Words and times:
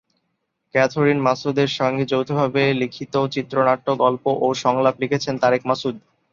Catherine 0.75 1.19
মাসুদের 1.21 1.69
সঙ্গে 1.79 2.03
যৌথভাবে 2.11 2.63
লিখিত 2.81 3.13
চিত্রনাট্যের 3.33 3.99
গল্প 4.03 4.25
ও 4.41 4.57
সংলাপ 4.63 4.95
লিখেছেন 5.03 5.35
তারেক 5.41 5.61
মাসুদ। 5.69 5.95